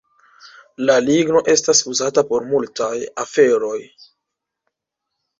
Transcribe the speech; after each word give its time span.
La 0.89 0.93
ligno 1.09 1.41
estas 1.53 1.81
uzata 1.91 2.23
por 2.31 2.47
multaj 2.53 2.93
aferoj. 3.25 3.75